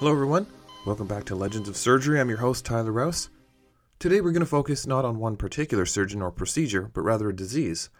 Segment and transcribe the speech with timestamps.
[0.00, 0.46] Hello, everyone.
[0.86, 2.18] Welcome back to Legends of Surgery.
[2.18, 3.28] I'm your host, Tyler Rouse.
[3.98, 7.36] Today, we're going to focus not on one particular surgeon or procedure, but rather a
[7.36, 7.90] disease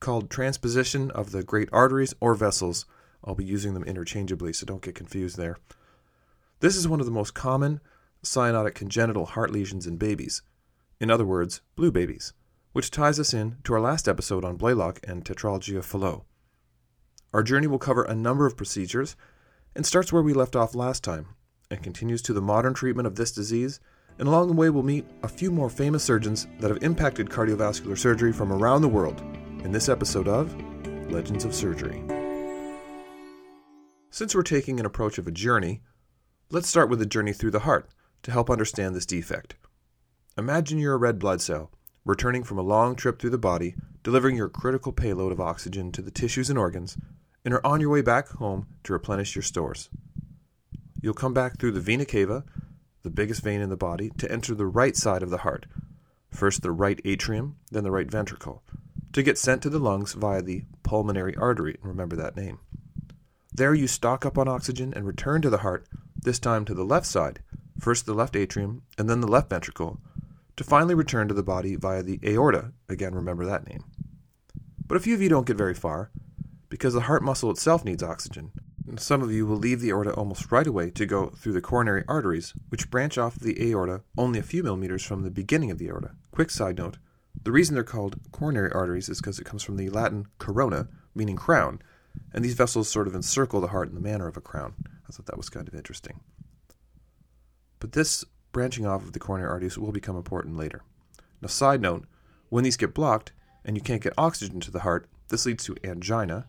[0.00, 2.86] called transposition of the great arteries or vessels.
[3.22, 5.58] I'll be using them interchangeably, so don't get confused there.
[6.60, 7.82] This is one of the most common
[8.24, 10.40] cyanotic congenital heart lesions in babies.
[11.00, 12.32] In other words, blue babies,
[12.72, 16.22] which ties us in to our last episode on Blalock and tetralogy of Fallot.
[17.34, 19.16] Our journey will cover a number of procedures
[19.76, 21.26] and starts where we left off last time
[21.72, 23.80] and continues to the modern treatment of this disease.
[24.18, 27.96] And along the way, we'll meet a few more famous surgeons that have impacted cardiovascular
[27.96, 29.20] surgery from around the world
[29.64, 30.54] in this episode of
[31.10, 32.04] Legends of Surgery.
[34.10, 35.80] Since we're taking an approach of a journey,
[36.50, 37.88] let's start with a journey through the heart
[38.24, 39.54] to help understand this defect.
[40.36, 41.70] Imagine you're a red blood cell
[42.04, 46.02] returning from a long trip through the body, delivering your critical payload of oxygen to
[46.02, 46.98] the tissues and organs,
[47.44, 49.88] and are on your way back home to replenish your stores.
[51.02, 52.44] You'll come back through the vena cava,
[53.02, 55.66] the biggest vein in the body, to enter the right side of the heart.
[56.30, 58.62] First the right atrium, then the right ventricle,
[59.12, 61.76] to get sent to the lungs via the pulmonary artery.
[61.82, 62.60] And remember that name.
[63.52, 65.86] There you stock up on oxygen and return to the heart,
[66.16, 67.40] this time to the left side,
[67.78, 69.98] first the left atrium and then the left ventricle,
[70.56, 72.72] to finally return to the body via the aorta.
[72.88, 73.84] Again, remember that name.
[74.86, 76.10] But a few of you don't get very far
[76.68, 78.52] because the heart muscle itself needs oxygen.
[78.98, 82.04] Some of you will leave the aorta almost right away to go through the coronary
[82.06, 85.88] arteries, which branch off the aorta only a few millimeters from the beginning of the
[85.88, 86.10] aorta.
[86.30, 86.98] Quick side note
[87.42, 91.36] the reason they're called coronary arteries is because it comes from the Latin corona, meaning
[91.36, 91.80] crown,
[92.32, 94.74] and these vessels sort of encircle the heart in the manner of a crown.
[95.08, 96.20] I thought that was kind of interesting.
[97.78, 100.82] But this branching off of the coronary arteries will become important later.
[101.40, 102.04] Now, side note
[102.50, 103.32] when these get blocked
[103.64, 106.46] and you can't get oxygen to the heart, this leads to angina,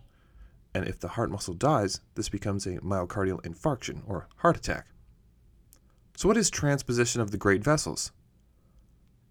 [0.73, 4.87] and if the heart muscle dies, this becomes a myocardial infarction or heart attack.
[6.15, 8.11] So, what is transposition of the great vessels?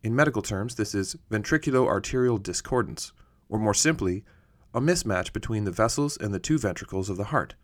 [0.02, 3.12] In medical terms, this is ventriculo-arterial discordance,
[3.48, 4.24] or more simply,
[4.74, 7.54] a mismatch between the vessels and the two ventricles of the heart.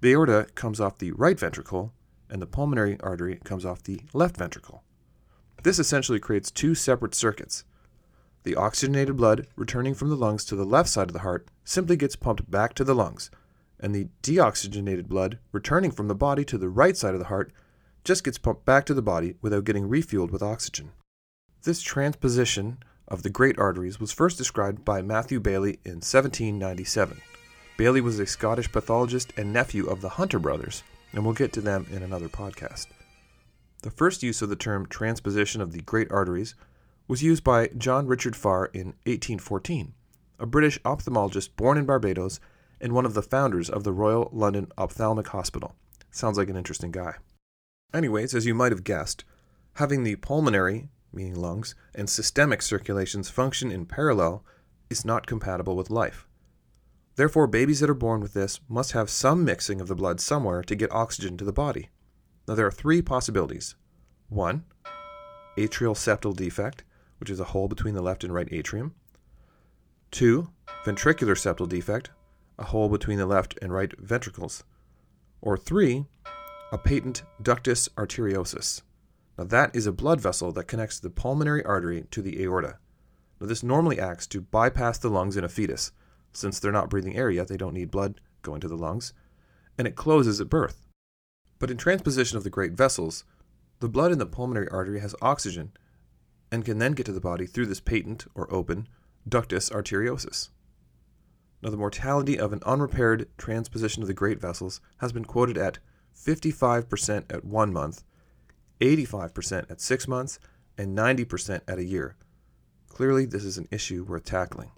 [0.00, 1.92] The aorta comes off the right ventricle,
[2.30, 4.82] and the pulmonary artery comes off the left ventricle.
[5.62, 7.64] This essentially creates two separate circuits.
[8.46, 11.96] The oxygenated blood returning from the lungs to the left side of the heart simply
[11.96, 13.28] gets pumped back to the lungs,
[13.80, 17.52] and the deoxygenated blood returning from the body to the right side of the heart
[18.04, 20.92] just gets pumped back to the body without getting refueled with oxygen.
[21.64, 27.20] This transposition of the great arteries was first described by Matthew Baillie in 1797.
[27.76, 31.60] Bailey was a Scottish pathologist and nephew of the Hunter brothers, and we'll get to
[31.60, 32.86] them in another podcast.
[33.82, 36.54] The first use of the term transposition of the great arteries
[37.08, 39.94] was used by John Richard Farre in 1814,
[40.38, 42.40] a British ophthalmologist born in Barbados
[42.80, 45.74] and one of the founders of the Royal London Ophthalmic Hospital.
[46.10, 47.14] Sounds like an interesting guy.
[47.94, 49.24] Anyways, as you might have guessed,
[49.74, 54.44] having the pulmonary meaning lungs, and systemic circulations function in parallel
[54.90, 56.26] is not compatible with life.
[57.16, 60.62] Therefore, babies that are born with this must have some mixing of the blood somewhere
[60.62, 61.88] to get oxygen to the body.
[62.46, 63.74] Now, there are three possibilities.
[64.28, 64.64] One,
[65.56, 66.84] atrial septal defect,
[67.18, 68.94] which is a hole between the left and right atrium.
[70.10, 70.50] Two,
[70.84, 72.10] ventricular septal defect,
[72.58, 74.64] a hole between the left and right ventricles.
[75.40, 76.06] Or three,
[76.72, 78.82] a patent ductus arteriosus,
[79.38, 82.78] now, that is a blood vessel that connects the pulmonary artery to the aorta.
[83.38, 85.92] Now, this normally acts to bypass the lungs in a fetus.
[86.32, 89.12] Since they're not breathing air yet, they don't need blood going to the lungs,
[89.76, 90.86] and it closes at birth.
[91.58, 93.24] But in transposition of the great vessels,
[93.80, 95.72] the blood in the pulmonary artery has oxygen
[96.50, 98.88] and can then get to the body through this patent or open
[99.28, 100.50] ductus arteriosus.
[101.62, 105.78] Now, the mortality of an unrepaired transposition of the great vessels has been quoted at
[106.14, 108.04] 55% at one month
[108.80, 110.38] 85% at six months,
[110.78, 112.16] and 90% at a year.
[112.88, 114.72] Clearly, this is an issue worth tackling.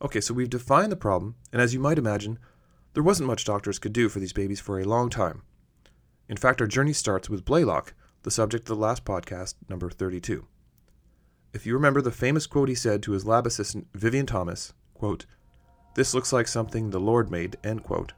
[0.00, 2.38] Okay, so we've defined the problem, and as you might imagine,
[2.94, 5.42] there wasn't much doctors could do for these babies for a long time.
[6.28, 7.92] In fact, our journey starts with Blalock,
[8.22, 10.46] the subject of the last podcast, number 32.
[11.52, 15.26] If you remember the famous quote he said to his lab assistant, Vivian Thomas, quote,
[15.96, 18.12] This looks like something the Lord made, end quote,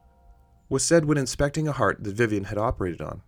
[0.68, 3.22] was said when inspecting a heart that Vivian had operated on.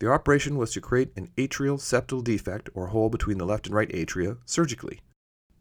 [0.00, 3.74] The operation was to create an atrial septal defect or hole between the left and
[3.74, 5.00] right atria surgically.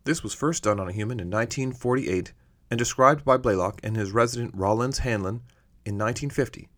[0.03, 2.33] This was first done on a human in 1948
[2.71, 5.43] and described by Blalock and his resident Rollins Hanlon
[5.85, 6.69] in 1950,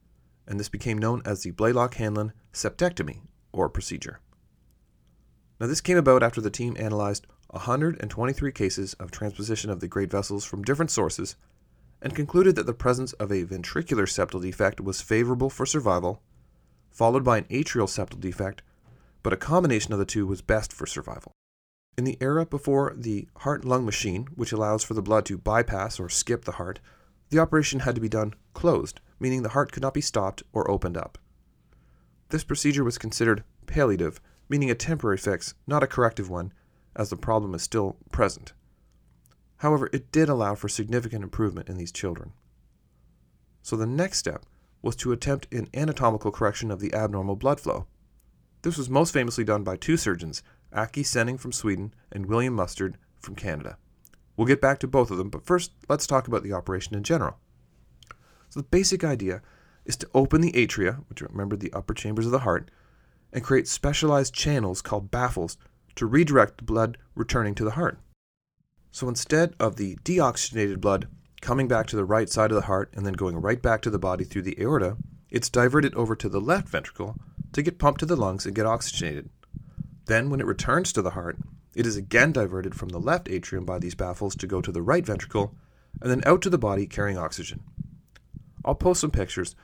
[0.45, 3.21] and this became known as the Blalock Hanlon septectomy
[3.53, 4.19] or procedure.
[5.59, 10.11] Now, this came about after the team analyzed 123 cases of transposition of the great
[10.11, 11.35] vessels from different sources
[12.01, 16.21] and concluded that the presence of a ventricular septal defect was favorable for survival,
[16.91, 18.61] followed by an atrial septal defect,
[19.21, 21.31] but a combination of the two was best for survival.
[21.97, 26.00] In the era before the heart lung machine, which allows for the blood to bypass
[26.00, 26.79] or skip the heart,
[27.29, 30.69] the operation had to be done closed, meaning the heart could not be stopped or
[30.69, 31.17] opened up.
[32.33, 34.19] This procedure was considered palliative,
[34.50, 36.51] meaning a temporary fix, not a corrective one,
[36.95, 38.53] as the problem is still present.
[39.57, 42.33] However, it did allow for significant improvement in these children.
[43.62, 44.47] So the next step
[44.81, 47.85] was to attempt an anatomical correction of the abnormal blood flow.
[48.63, 50.41] This was most famously done by two surgeons,
[50.75, 53.77] Åke Senning from Sweden and William Mustard from Canada.
[54.36, 57.03] We'll get back to both of them, but first let's talk about the operation in
[57.03, 57.38] general.
[58.50, 59.44] So the basic idea
[59.85, 62.69] is to open the atria, which remember the upper chambers of the heart,
[63.31, 65.57] and create specialized channels called baffles
[65.95, 68.00] to redirect the blood returning to the heart.
[68.91, 71.07] So instead of the deoxygenated blood
[71.41, 73.89] coming back to the right side of the heart and then going right back to
[73.89, 74.97] the body through the aorta,
[75.30, 77.15] it's diverted over to the left ventricle
[77.53, 79.29] to get pumped to the lungs and get oxygenated.
[80.06, 81.38] Then, when it returns to the heart,
[81.75, 84.81] it is again diverted from the left atrium by these baffles to go to the
[84.81, 85.56] right ventricle
[86.01, 87.62] and then out to the body carrying oxygen.
[88.63, 89.56] I'll post some pictures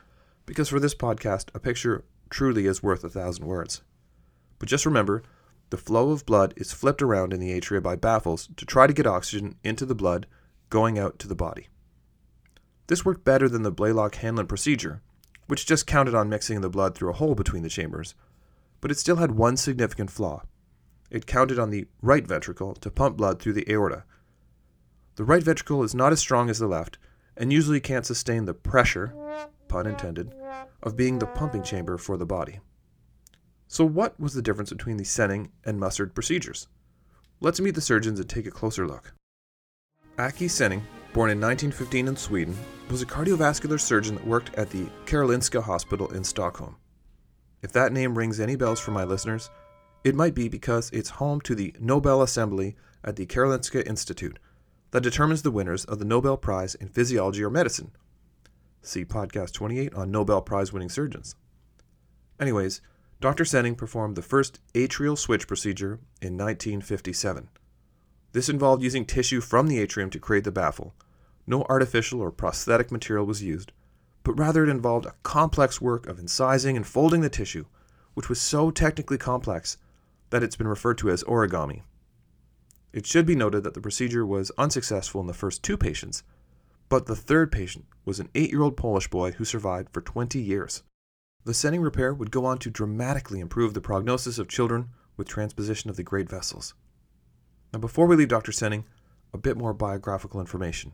[0.50, 3.82] because for this podcast, a picture truly is worth a thousand words.
[4.58, 5.22] But just remember,
[5.70, 8.92] the flow of blood is flipped around in the atria by baffles to try to
[8.92, 10.26] get oxygen into the blood
[10.68, 11.68] going out to the body.
[12.88, 15.02] This worked better than the Blalock Hanlon procedure,
[15.46, 18.16] which just counted on mixing the blood through a hole between the chambers,
[18.80, 20.42] but it still had one significant flaw.
[21.12, 24.02] It counted on the right ventricle to pump blood through the aorta.
[25.14, 26.98] The right ventricle is not as strong as the left
[27.36, 29.14] and usually can't sustain the pressure,
[29.68, 30.34] pun intended,
[30.82, 32.60] of being the pumping chamber for the body.
[33.68, 36.66] So, what was the difference between the Senning and Mustard procedures?
[37.40, 39.14] Let's meet the surgeons and take a closer look.
[40.18, 40.82] Åke Senning,
[41.12, 42.56] born in 1915 in Sweden,
[42.90, 46.76] was a cardiovascular surgeon that worked at the Karolinska Hospital in Stockholm.
[47.62, 49.50] If that name rings any bells for my listeners,
[50.02, 52.74] it might be because it's home to the Nobel Assembly
[53.04, 54.38] at the Karolinska Institute
[54.90, 57.92] that determines the winners of the Nobel Prize in Physiology or Medicine.
[58.82, 61.34] See podcast 28 on Nobel Prize winning surgeons.
[62.38, 62.80] Anyways,
[63.20, 63.44] Dr.
[63.44, 67.48] Senning performed the first atrial switch procedure in 1957.
[68.32, 70.94] This involved using tissue from the atrium to create the baffle.
[71.46, 73.72] No artificial or prosthetic material was used,
[74.22, 77.66] but rather it involved a complex work of incising and folding the tissue,
[78.14, 79.76] which was so technically complex
[80.30, 81.82] that it's been referred to as origami.
[82.92, 86.22] It should be noted that the procedure was unsuccessful in the first two patients,
[86.90, 90.38] but the third patient was an eight year old Polish boy who survived for 20
[90.38, 90.82] years.
[91.44, 95.88] The Senning repair would go on to dramatically improve the prognosis of children with transposition
[95.88, 96.74] of the great vessels.
[97.72, 98.52] Now, before we leave Dr.
[98.52, 98.84] Senning,
[99.32, 100.92] a bit more biographical information.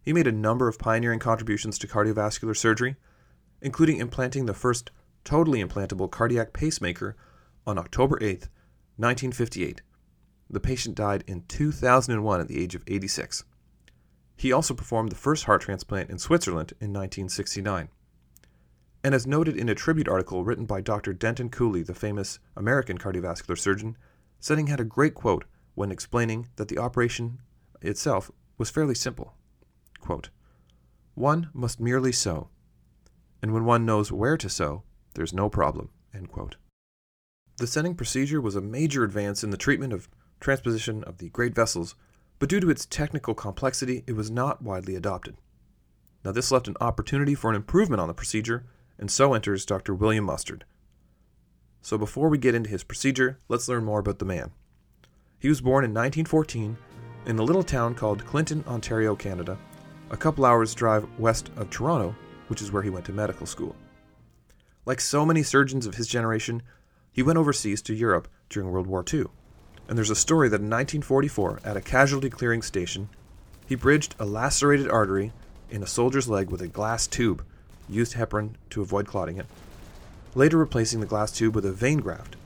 [0.00, 2.96] He made a number of pioneering contributions to cardiovascular surgery,
[3.60, 4.90] including implanting the first
[5.22, 7.14] totally implantable cardiac pacemaker
[7.66, 8.48] on October 8,
[8.96, 9.82] 1958.
[10.48, 13.44] The patient died in 2001 at the age of 86.
[14.36, 17.88] He also performed the first heart transplant in Switzerland in 1969.
[19.02, 21.12] And as noted in a tribute article written by Dr.
[21.12, 23.96] Denton Cooley, the famous American cardiovascular surgeon,
[24.40, 25.44] Senning had a great quote
[25.74, 27.40] when explaining that the operation
[27.82, 29.34] itself was fairly simple.
[30.00, 30.30] Quote,
[31.14, 32.48] one must merely sew,
[33.40, 34.82] and when one knows where to sew,
[35.14, 35.90] there's no problem.
[37.58, 40.08] The Senning procedure was a major advance in the treatment of
[40.40, 41.94] transposition of the great vessels,
[42.44, 45.34] but due to its technical complexity, it was not widely adopted.
[46.22, 48.66] Now, this left an opportunity for an improvement on the procedure,
[48.98, 49.94] and so enters Dr.
[49.94, 50.66] William Mustard.
[51.80, 54.50] So, before we get into his procedure, let's learn more about the man.
[55.38, 56.76] He was born in 1914
[57.24, 59.56] in a little town called Clinton, Ontario, Canada,
[60.10, 62.14] a couple hours' drive west of Toronto,
[62.48, 63.74] which is where he went to medical school.
[64.84, 66.62] Like so many surgeons of his generation,
[67.10, 69.28] he went overseas to Europe during World War II.
[69.88, 73.08] And there's a story that in 1944, at a casualty clearing station,
[73.66, 75.32] he bridged a lacerated artery
[75.70, 77.44] in a soldier's leg with a glass tube,
[77.88, 79.46] used heparin to avoid clotting it,
[80.34, 82.36] later replacing the glass tube with a vein graft,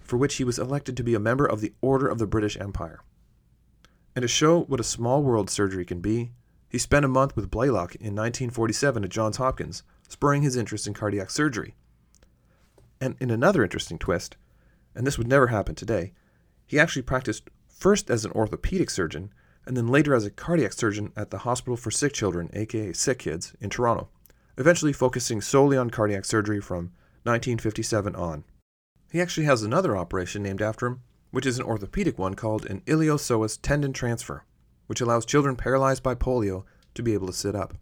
[0.00, 2.58] for which he was elected to be a member of the Order of the British
[2.58, 3.00] Empire.
[4.16, 6.32] And to show what a small world surgery can be,
[6.68, 10.94] he spent a month with Blalock in 1947 at Johns Hopkins, spurring his interest in
[10.94, 11.74] cardiac surgery.
[13.00, 14.36] And in another interesting twist,
[14.94, 16.12] and this would never happen today,
[16.68, 19.32] he actually practiced first as an orthopedic surgeon
[19.66, 23.18] and then later as a cardiac surgeon at the Hospital for Sick Children, aka Sick
[23.18, 24.08] Kids, in Toronto,
[24.56, 26.92] eventually focusing solely on cardiac surgery from
[27.24, 28.44] 1957 on.
[29.10, 31.00] He actually has another operation named after him,
[31.32, 34.44] which is an orthopedic one called an iliopsoas tendon transfer
[34.88, 37.74] which allows children paralyzed by polio to be able to sit up.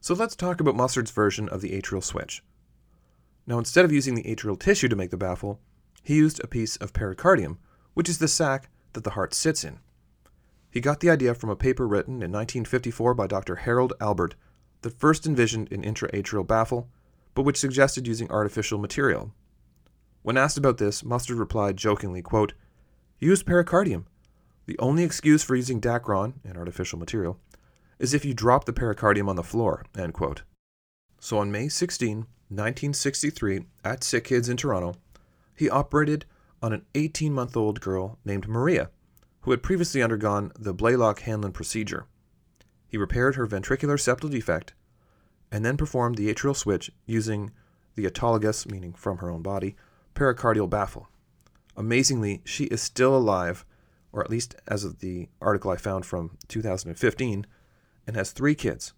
[0.00, 2.42] So let's talk about Mustard's version of the atrial switch.
[3.46, 5.60] Now, instead of using the atrial tissue to make the baffle,
[6.02, 7.58] he used a piece of pericardium,
[7.94, 9.78] which is the sac that the heart sits in.
[10.70, 13.56] He got the idea from a paper written in 1954 by Dr.
[13.56, 14.34] Harold Albert
[14.82, 16.88] that first envisioned an intraatrial baffle,
[17.34, 19.32] but which suggested using artificial material.
[20.22, 22.52] When asked about this, Mustard replied jokingly, quote,
[23.18, 24.06] Use pericardium.
[24.66, 27.38] The only excuse for using Dacron, an artificial material,
[27.98, 29.84] is if you drop the pericardium on the floor.
[29.98, 30.42] End quote.
[31.18, 34.94] So on May 16, 1963, at Sick Kids in Toronto,
[35.54, 36.24] he operated
[36.62, 38.90] on an 18 month old girl named Maria,
[39.42, 42.06] who had previously undergone the Blalock Hanlon procedure.
[42.88, 44.74] He repaired her ventricular septal defect
[45.52, 47.50] and then performed the atrial switch using
[47.94, 49.76] the autologous, meaning from her own body,
[50.14, 51.08] pericardial baffle.
[51.76, 53.64] Amazingly, she is still alive,
[54.12, 57.46] or at least as of the article I found from 2015,
[58.06, 58.92] and has three kids.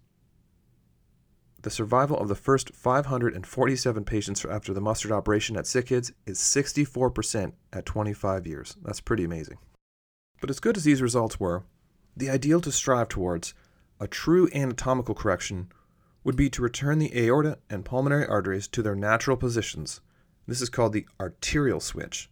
[1.63, 6.37] The survival of the first 547 patients after the mustard operation at Sick Kids is
[6.37, 8.75] 64% at 25 years.
[8.83, 9.59] That's pretty amazing.
[10.41, 11.63] But as good as these results were,
[12.17, 13.53] the ideal to strive towards,
[13.97, 15.71] a true anatomical correction,
[16.25, 20.01] would be to return the aorta and pulmonary arteries to their natural positions.
[20.45, 22.29] This is called the arterial switch.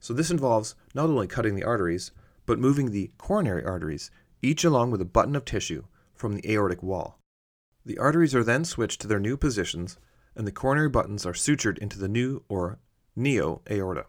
[0.00, 2.10] So this involves not only cutting the arteries,
[2.46, 4.10] but moving the coronary arteries,
[4.42, 7.19] each along with a button of tissue, from the aortic wall.
[7.90, 9.98] The arteries are then switched to their new positions,
[10.36, 12.78] and the coronary buttons are sutured into the new or
[13.16, 14.06] neo aorta.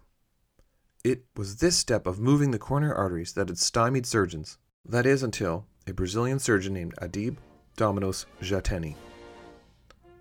[1.03, 5.23] It was this step of moving the coronary arteries that had stymied surgeons, that is,
[5.23, 7.37] until a Brazilian surgeon named Adib
[7.75, 8.93] Domingos Jatene.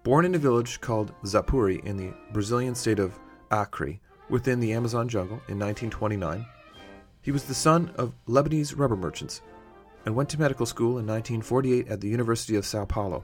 [0.05, 3.19] Born in a village called Xapuri in the Brazilian state of
[3.53, 4.01] Acre,
[4.31, 6.47] within the Amazon jungle in 1929,
[7.21, 9.43] he was the son of Lebanese rubber merchants
[10.07, 13.23] and went to medical school in 1948 at the University of Sao Paulo.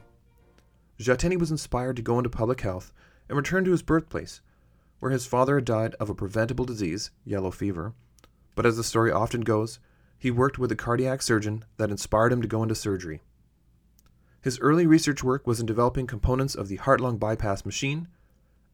[0.99, 2.93] Jatene was inspired to go into public health
[3.29, 4.41] and return to his birthplace,
[4.99, 7.93] where his father had died of a preventable disease, yellow fever.
[8.55, 9.79] But as the story often goes,
[10.19, 13.21] he worked with a cardiac surgeon that inspired him to go into surgery.
[14.41, 18.09] His early research work was in developing components of the heart lung bypass machine,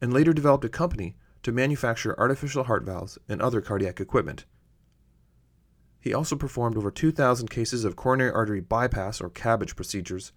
[0.01, 4.45] and later developed a company to manufacture artificial heart valves and other cardiac equipment.
[5.99, 10.33] He also performed over 2,000 cases of coronary artery bypass or CABG procedures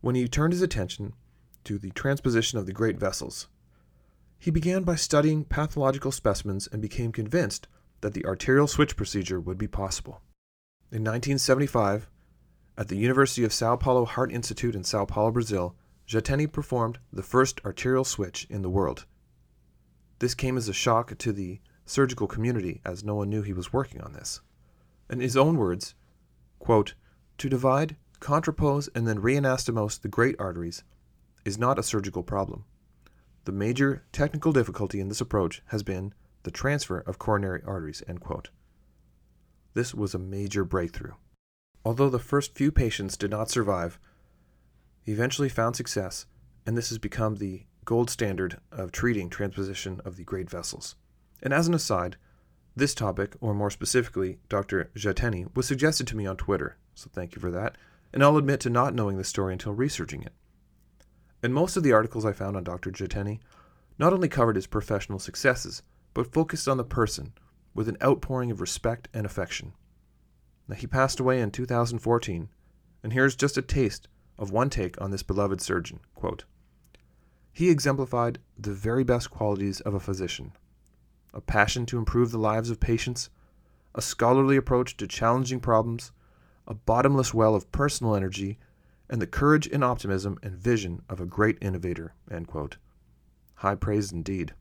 [0.00, 1.14] when he turned his attention
[1.64, 3.48] to the transposition of the great vessels.
[4.38, 7.66] He began by studying pathological specimens and became convinced
[8.02, 10.20] that the arterial switch procedure would be possible.
[10.92, 12.08] In 1975,
[12.76, 17.22] at the University of Sao Paulo Heart Institute in Sao Paulo, Brazil, Jatene performed the
[17.22, 19.06] first arterial switch in the world.
[20.18, 23.72] This came as a shock to the surgical community as no one knew he was
[23.72, 24.40] working on this.
[25.08, 25.94] In his own words,
[26.58, 26.94] quote,
[27.38, 30.82] To divide, contrapose, and then reanastomose the great arteries
[31.44, 32.64] is not a surgical problem.
[33.44, 38.02] The major technical difficulty in this approach has been the transfer of coronary arteries.
[39.74, 41.14] This was a major breakthrough.
[41.84, 43.98] Although the first few patients did not survive,
[45.02, 46.26] he eventually found success,
[46.64, 50.96] and this has become the gold standard of treating transposition of the great vessels.
[51.42, 52.16] And as an aside,
[52.74, 54.90] this topic, or more specifically, Dr.
[54.96, 57.76] Jatene, was suggested to me on Twitter, so thank you for that,
[58.12, 60.32] and I'll admit to not knowing the story until researching it.
[61.44, 62.90] And most of the articles I found on Dr.
[62.90, 63.38] Jatene
[63.98, 65.82] not only covered his professional successes,
[66.14, 67.34] but focused on the person
[67.74, 69.74] with an outpouring of respect and affection.
[70.66, 72.48] Now, he passed away in 2014,
[73.02, 74.08] and here's just a taste
[74.38, 76.00] of one take on this beloved surgeon.
[76.14, 76.44] Quote,
[77.52, 80.52] he exemplified the very best qualities of a physician
[81.34, 83.28] a passion to improve the lives of patients,
[83.94, 86.10] a scholarly approach to challenging problems,
[86.66, 88.58] a bottomless well of personal energy,
[89.08, 92.14] and the courage and optimism and vision of a great innovator.
[93.56, 94.54] High praise indeed.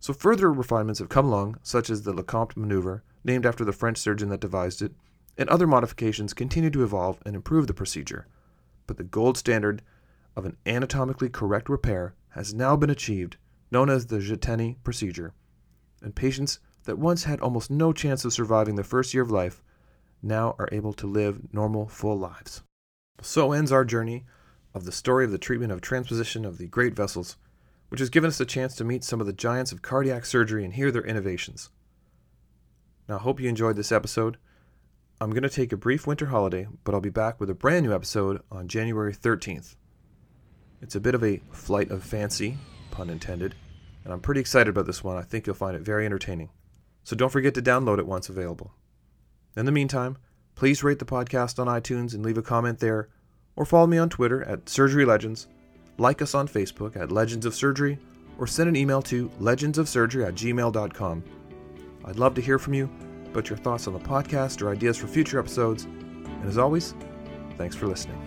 [0.00, 3.98] So further refinements have come along, such as the Lecomte maneuver, named after the French
[3.98, 4.92] surgeon that devised it,
[5.36, 8.26] and other modifications continue to evolve and improve the procedure.
[8.86, 9.82] But the gold standard
[10.36, 13.36] of an anatomically correct repair has now been achieved,
[13.70, 15.34] known as the Jatene procedure,
[16.00, 19.62] and patients that once had almost no chance of surviving the first year of life
[20.22, 22.62] now are able to live normal, full lives.
[23.20, 24.24] So ends our journey
[24.74, 27.36] of the story of the treatment of transposition of the great vessels,
[27.88, 30.64] which has given us a chance to meet some of the giants of cardiac surgery
[30.64, 31.70] and hear their innovations.
[33.08, 34.36] Now, I hope you enjoyed this episode.
[35.20, 37.86] I'm going to take a brief winter holiday, but I'll be back with a brand
[37.86, 39.74] new episode on January 13th.
[40.80, 42.58] It's a bit of a flight of fancy,
[42.90, 43.54] pun intended,
[44.04, 45.16] and I'm pretty excited about this one.
[45.16, 46.50] I think you'll find it very entertaining.
[47.02, 48.74] So don't forget to download it once available.
[49.56, 50.18] In the meantime,
[50.58, 53.08] Please rate the podcast on iTunes and leave a comment there,
[53.54, 55.46] or follow me on Twitter at Surgery Legends,
[55.98, 57.96] like us on Facebook at Legends of Surgery,
[58.38, 61.22] or send an email to legendsofsurgery at gmail.com.
[62.04, 62.90] I'd love to hear from you,
[63.26, 65.84] about your thoughts on the podcast or ideas for future episodes.
[65.84, 66.92] And as always,
[67.56, 68.18] thanks for listening.